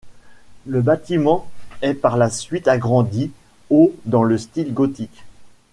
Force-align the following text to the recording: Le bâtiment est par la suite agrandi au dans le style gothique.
Le 0.65 0.81
bâtiment 0.81 1.47
est 1.83 1.93
par 1.93 2.17
la 2.17 2.31
suite 2.31 2.67
agrandi 2.67 3.29
au 3.69 3.93
dans 4.05 4.23
le 4.23 4.39
style 4.39 4.73
gothique. 4.73 5.25